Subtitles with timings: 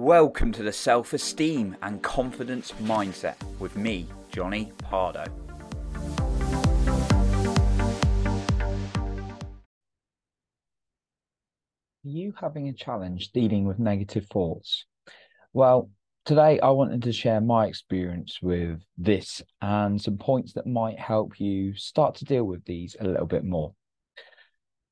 [0.00, 5.24] Welcome to the Self Esteem and Confidence Mindset with me, Johnny Pardo.
[5.24, 5.28] Are
[12.04, 14.86] you having a challenge dealing with negative thoughts?
[15.52, 15.90] Well,
[16.24, 21.40] today I wanted to share my experience with this and some points that might help
[21.40, 23.74] you start to deal with these a little bit more.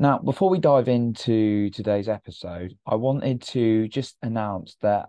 [0.00, 5.06] Now, before we dive into today's episode, I wanted to just announce that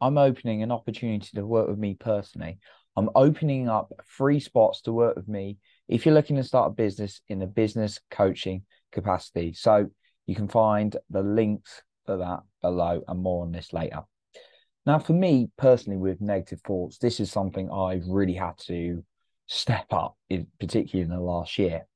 [0.00, 2.60] I'm opening an opportunity to work with me personally.
[2.96, 5.58] I'm opening up free spots to work with me
[5.88, 9.54] if you're looking to start a business in a business coaching capacity.
[9.54, 9.88] So
[10.26, 14.02] you can find the links for that below and more on this later.
[14.86, 19.04] Now, for me personally, with negative thoughts, this is something I've really had to
[19.48, 21.86] step up, in, particularly in the last year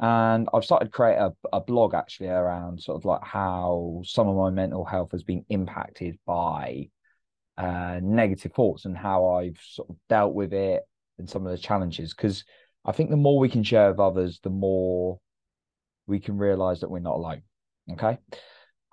[0.00, 4.28] and I've started to create a, a blog actually around sort of like how some
[4.28, 6.88] of my mental health has been impacted by
[7.58, 10.82] uh, negative thoughts and how I've sort of dealt with it
[11.18, 12.14] and some of the challenges.
[12.14, 12.44] Because
[12.86, 15.20] I think the more we can share with others, the more
[16.06, 17.42] we can realize that we're not alone.
[17.92, 18.16] Okay.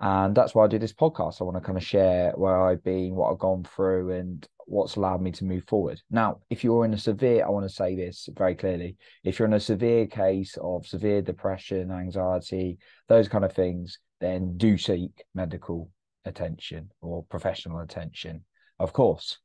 [0.00, 1.40] And that's why I do this podcast.
[1.40, 4.96] I want to kind of share where I've been, what I've gone through, and what's
[4.96, 6.00] allowed me to move forward.
[6.10, 9.48] Now, if you're in a severe, I want to say this very clearly if you're
[9.48, 15.24] in a severe case of severe depression, anxiety, those kind of things, then do seek
[15.34, 15.90] medical
[16.24, 18.44] attention or professional attention,
[18.78, 19.38] of course.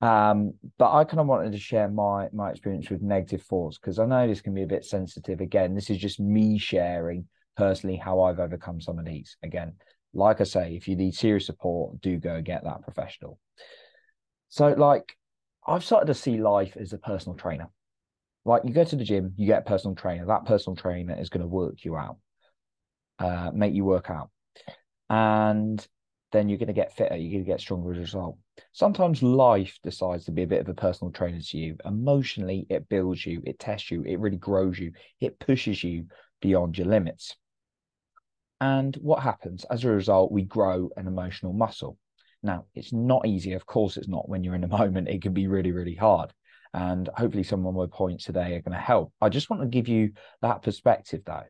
[0.00, 3.98] Um, but I kind of wanted to share my my experience with negative thoughts because
[3.98, 5.40] I know this can be a bit sensitive.
[5.40, 9.36] Again, this is just me sharing personally how I've overcome some of these.
[9.42, 9.74] Again,
[10.14, 13.38] like I say, if you need serious support, do go get that professional.
[14.48, 15.16] So, like,
[15.66, 17.68] I've started to see life as a personal trainer.
[18.44, 20.26] Like, you go to the gym, you get a personal trainer.
[20.26, 22.16] That personal trainer is going to work you out,
[23.18, 24.30] uh, make you work out.
[25.10, 25.86] And
[26.32, 28.38] then you're going to get fitter, you're going to get stronger as a result.
[28.72, 31.76] Sometimes life decides to be a bit of a personal trainer to you.
[31.84, 36.06] Emotionally, it builds you, it tests you, it really grows you, it pushes you
[36.40, 37.36] beyond your limits.
[38.60, 39.64] And what happens?
[39.70, 41.96] As a result, we grow an emotional muscle.
[42.42, 43.52] Now, it's not easy.
[43.52, 45.08] Of course, it's not when you're in the moment.
[45.08, 46.32] It can be really, really hard.
[46.74, 49.12] And hopefully, some of my points today are going to help.
[49.20, 50.12] I just want to give you
[50.42, 51.44] that perspective, though.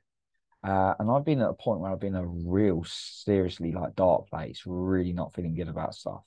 [0.62, 4.28] Uh, and I've been at a point where I've been a real, seriously like dark
[4.28, 6.25] place, really not feeling good about stuff.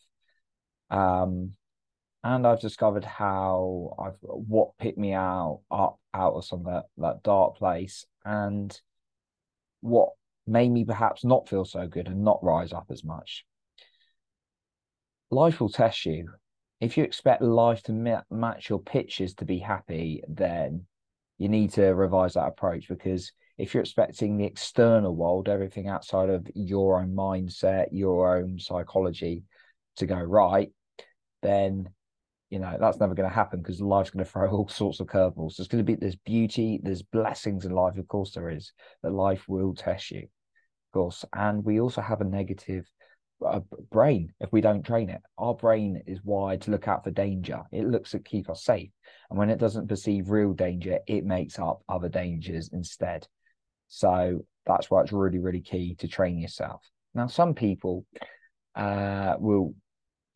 [0.89, 1.53] Um,
[2.23, 6.85] and I've discovered how I've what picked me out up out of some of that,
[6.97, 8.79] that dark place and
[9.79, 10.09] what
[10.45, 13.45] made me perhaps not feel so good and not rise up as much
[15.31, 16.29] life will test you.
[16.79, 20.85] If you expect life to ma- match your pitches to be happy, then
[21.37, 26.29] you need to revise that approach because if you're expecting the external world, everything outside
[26.29, 29.43] of your own mindset, your own psychology
[29.97, 30.69] to go right,
[31.41, 31.89] then
[32.49, 35.07] you know that's never going to happen because life's going to throw all sorts of
[35.07, 35.57] curveballs.
[35.57, 39.13] There's going to be there's beauty, there's blessings in life, of course there is, but
[39.13, 41.23] life will test you, of course.
[41.33, 42.89] And we also have a negative
[43.45, 45.21] a brain if we don't train it.
[45.37, 47.61] Our brain is wired to look out for danger.
[47.71, 48.91] It looks to keep us safe.
[49.29, 53.27] And when it doesn't perceive real danger, it makes up other dangers instead.
[53.87, 56.81] So that's why it's really, really key to train yourself.
[57.13, 58.05] Now, some people
[58.75, 59.75] uh, will,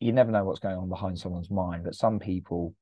[0.00, 2.74] you never know what's going on behind someone's mind, but some people,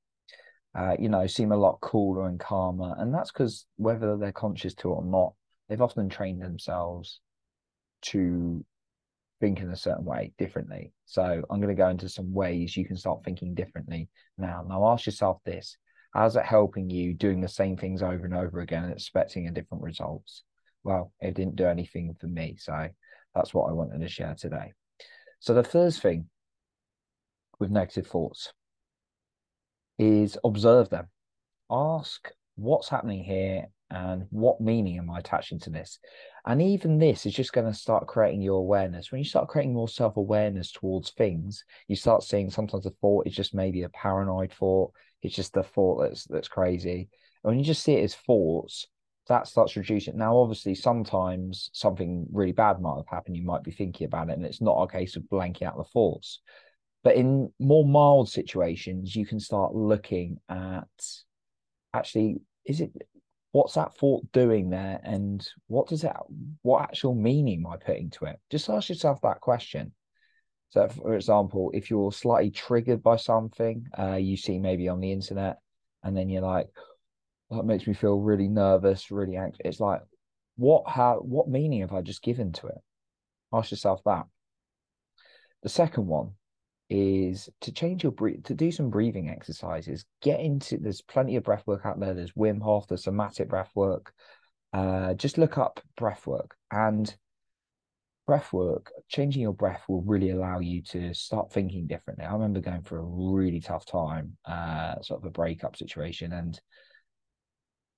[0.75, 2.95] uh, you know, seem a lot cooler and calmer.
[2.99, 5.35] And that's because whether they're conscious to it or not,
[5.69, 7.21] they've often trained themselves
[8.03, 8.65] to
[9.45, 10.91] think in a certain way differently.
[11.05, 14.65] So I'm going to go into some ways you can start thinking differently now.
[14.67, 15.77] Now ask yourself this.
[16.15, 19.51] How's it helping you doing the same things over and over again and expecting a
[19.51, 20.45] different results?
[20.83, 22.57] Well, it didn't do anything for me.
[22.59, 22.89] So
[23.35, 24.73] that's what I wanted to share today.
[25.41, 26.31] So the first thing
[27.61, 28.51] with negative thoughts
[29.99, 31.09] is observe them.
[31.71, 35.99] Ask what's happening here and what meaning am I attaching to this?
[36.47, 39.11] And even this is just going to start creating your awareness.
[39.11, 43.27] When you start creating more self awareness towards things, you start seeing sometimes a thought
[43.27, 44.93] is just maybe a paranoid thought.
[45.23, 47.09] It's just a thought that's that's crazy.
[47.43, 48.87] And when you just see it as thoughts,
[49.29, 50.19] that starts reducing.
[50.19, 53.37] Now, obviously, sometimes something really bad might have happened.
[53.37, 55.85] You might be thinking about it, and it's not a case of blanking out the
[55.85, 56.41] thoughts.
[57.03, 60.89] But in more mild situations, you can start looking at
[61.95, 62.93] actually, is it
[63.53, 65.01] what's that thought doing there?
[65.05, 66.13] And what does it
[66.63, 68.41] what actual meaning am i putting to it?
[68.51, 69.93] Just ask yourself that question.
[70.71, 75.13] So for example if you're slightly triggered by something uh, you see maybe on the
[75.13, 75.59] internet
[76.03, 76.69] and then you're like
[77.51, 79.61] that makes me feel really nervous really anxious.
[79.65, 80.01] It's like
[80.57, 82.79] what how what meaning have i just given to it?
[83.53, 84.25] Ask yourself that.
[85.63, 86.33] The second one
[86.95, 90.05] is to change your breathe, to do some breathing exercises.
[90.23, 92.15] Get into there's plenty of breath work out there.
[92.15, 94.13] There's Wim Hof, there's somatic breath work.
[94.73, 97.15] Uh, just look up breath work and
[98.27, 98.91] breath work.
[99.09, 102.25] Changing your breath will really allow you to start thinking differently.
[102.25, 106.61] I remember going through a really tough time, uh, sort of a breakup situation, and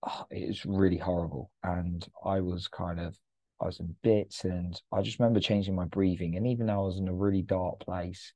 [0.07, 1.51] oh, it was really horrible.
[1.63, 3.17] And I was kind of
[3.61, 6.37] I was in bits, and I just remember changing my breathing.
[6.37, 8.33] And even though I was in a really dark place,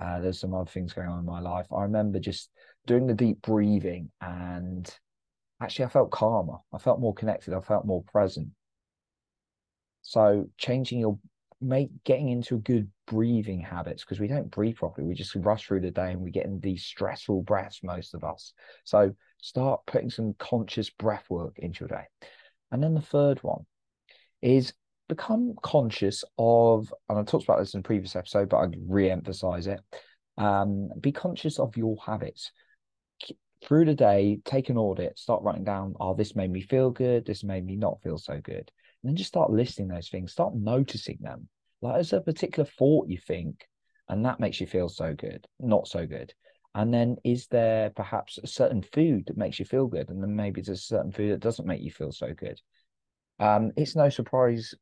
[0.00, 1.66] uh, there's some other things going on in my life.
[1.72, 2.50] I remember just
[2.86, 4.92] doing the deep breathing, and
[5.60, 6.58] actually, I felt calmer.
[6.72, 7.54] I felt more connected.
[7.54, 8.48] I felt more present.
[10.02, 11.18] So, changing your
[11.62, 15.06] make getting into good breathing habits because we don't breathe properly.
[15.06, 18.24] We just rush through the day and we get in these stressful breaths, most of
[18.24, 18.52] us.
[18.84, 22.04] So, start putting some conscious breath work into your day.
[22.72, 23.66] And then the third one
[24.40, 24.72] is
[25.10, 29.66] become conscious of, and I talked about this in a previous episode, but I'd re-emphasize
[29.66, 29.80] it.
[30.38, 32.52] Um, be conscious of your habits.
[33.62, 37.26] Through the day, take an audit, start writing down, oh, this made me feel good,
[37.26, 38.70] this made me not feel so good.
[39.02, 41.48] And then just start listing those things, start noticing them.
[41.82, 43.66] Like there's a particular thought you think,
[44.08, 46.32] and that makes you feel so good, not so good.
[46.74, 50.08] And then is there perhaps a certain food that makes you feel good?
[50.08, 52.60] And then maybe there's a certain food that doesn't make you feel so good.
[53.40, 54.74] Um, it's no surprise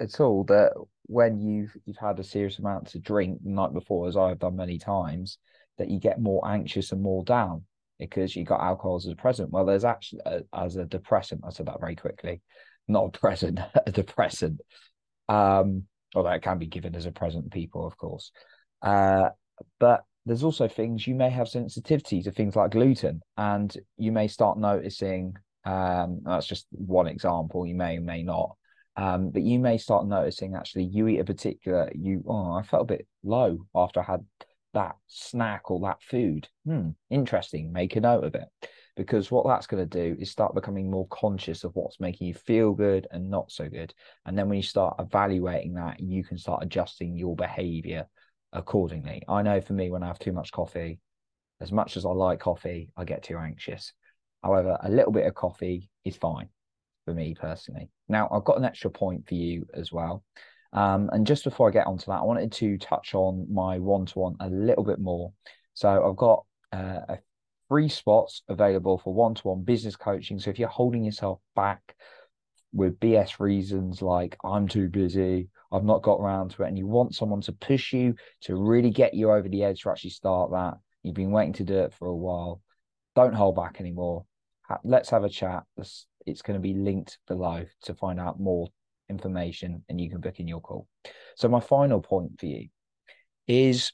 [0.00, 0.72] at all that
[1.06, 4.56] when you've you've had a serious amount to drink the night before, as I've done
[4.56, 5.38] many times,
[5.78, 7.64] that you get more anxious and more down
[7.98, 9.50] because you got alcohol as a present.
[9.50, 11.42] Well, there's actually a, as a depressant.
[11.46, 12.40] I said that very quickly,
[12.88, 14.60] not a present, a depressant.
[15.28, 15.84] Um,
[16.14, 18.32] although it can be given as a present people, of course.
[18.80, 19.30] Uh,
[19.78, 24.28] but there's also things you may have sensitivity to things like gluten, and you may
[24.28, 25.34] start noticing.
[25.64, 27.66] Um, that's just one example.
[27.66, 28.56] You may or may not
[28.96, 32.82] um, but you may start noticing actually you eat a particular you oh I felt
[32.82, 34.24] a bit low after I had
[34.74, 36.48] that snack or that food.
[36.66, 37.72] Hmm, interesting.
[37.72, 38.48] Make a note of it.
[38.94, 42.34] Because what that's going to do is start becoming more conscious of what's making you
[42.34, 43.94] feel good and not so good.
[44.26, 48.06] And then when you start evaluating that, you can start adjusting your behavior
[48.52, 49.22] accordingly.
[49.28, 51.00] I know for me, when I have too much coffee,
[51.60, 53.94] as much as I like coffee, I get too anxious.
[54.42, 56.48] However, a little bit of coffee is fine
[57.04, 57.88] for me personally.
[58.08, 60.24] Now, I've got an extra point for you as well.
[60.72, 64.06] Um, and just before I get onto that, I wanted to touch on my one
[64.06, 65.32] to one a little bit more.
[65.74, 67.16] So, I've got uh,
[67.68, 70.38] three spots available for one to one business coaching.
[70.38, 71.94] So, if you're holding yourself back
[72.72, 76.86] with BS reasons like I'm too busy, I've not got around to it, and you
[76.86, 80.50] want someone to push you to really get you over the edge to actually start
[80.52, 82.60] that, you've been waiting to do it for a while,
[83.14, 84.24] don't hold back anymore.
[84.84, 85.64] Let's have a chat.
[85.76, 88.68] Let's it's going to be linked below to find out more
[89.08, 90.86] information and you can book in your call.
[91.36, 92.68] So, my final point for you
[93.46, 93.92] is,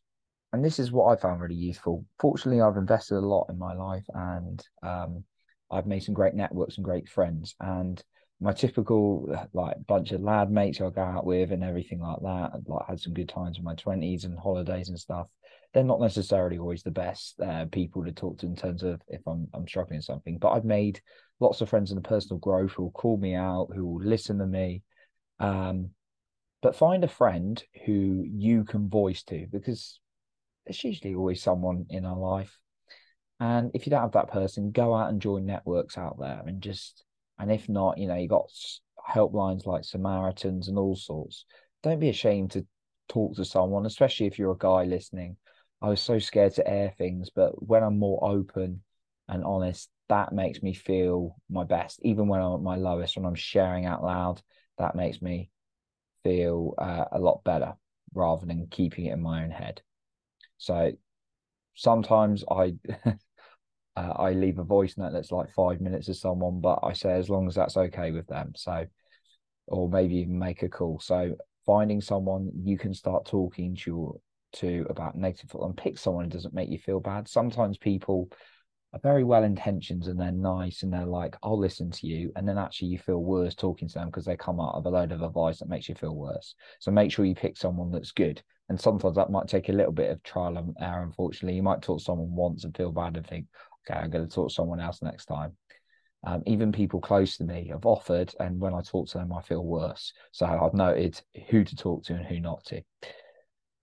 [0.52, 2.04] and this is what I found really useful.
[2.18, 5.24] Fortunately, I've invested a lot in my life and um,
[5.70, 7.54] I've made some great networks and great friends.
[7.60, 8.02] And
[8.40, 12.50] my typical like bunch of lad mates I go out with and everything like that.
[12.54, 15.28] I've like had some good times in my twenties and holidays and stuff.
[15.74, 19.20] They're not necessarily always the best uh, people to talk to in terms of if
[19.26, 20.38] I'm I'm struggling with something.
[20.38, 21.00] But I've made
[21.40, 24.38] lots of friends in the personal growth who will call me out, who will listen
[24.38, 24.82] to me.
[25.40, 25.90] Um,
[26.62, 30.00] but find a friend who you can voice to because
[30.66, 32.58] there's usually always someone in our life.
[33.40, 36.60] And if you don't have that person, go out and join networks out there and
[36.60, 37.04] just,
[37.38, 38.50] and if not, you know, you got
[39.08, 41.44] helplines like Samaritans and all sorts.
[41.84, 42.66] Don't be ashamed to
[43.08, 45.36] talk to someone, especially if you're a guy listening.
[45.80, 48.82] I was so scared to air things, but when I'm more open
[49.28, 52.00] and honest, that makes me feel my best.
[52.02, 54.40] Even when I'm at my lowest, when I'm sharing out loud,
[54.78, 55.50] that makes me
[56.24, 57.74] feel uh, a lot better
[58.14, 59.82] rather than keeping it in my own head.
[60.56, 60.92] So
[61.74, 62.74] sometimes I
[63.06, 67.12] uh, I leave a voice note that's like five minutes to someone, but I say
[67.12, 68.52] as long as that's okay with them.
[68.56, 68.86] So,
[69.66, 71.00] or maybe even make a call.
[71.00, 71.34] So
[71.66, 76.54] finding someone you can start talking to to about negative and pick someone who doesn't
[76.54, 77.28] make you feel bad.
[77.28, 78.30] Sometimes people
[78.92, 82.32] are very well intentioned and they're nice and they're like, I'll listen to you.
[82.36, 84.90] And then actually you feel worse talking to them because they come out of a
[84.90, 86.54] load of advice that makes you feel worse.
[86.78, 88.42] So make sure you pick someone that's good.
[88.70, 91.56] And sometimes that might take a little bit of trial and error, unfortunately.
[91.56, 93.46] You might talk to someone once and feel bad and think,
[93.88, 95.56] okay, I'm going to talk to someone else next time.
[96.26, 99.40] Um, even people close to me have offered, and when I talk to them, I
[99.40, 100.12] feel worse.
[100.32, 102.82] So I've noted who to talk to and who not to.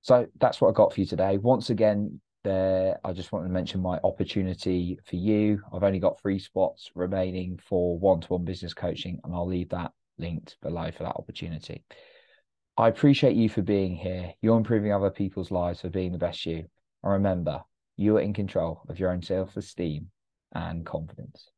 [0.02, 1.38] So that's what I got for you today.
[1.38, 2.98] Once again, there.
[3.04, 5.62] I just want to mention my opportunity for you.
[5.74, 10.56] I've only got three spots remaining for one-to-one business coaching and i'll leave that linked
[10.62, 11.84] below for that opportunity.
[12.78, 14.34] I appreciate you for being here.
[14.42, 16.66] You're improving other people's lives for being the best you.
[17.04, 17.64] And remember,
[17.98, 20.10] you are in control of your own self esteem
[20.54, 21.50] and confidence.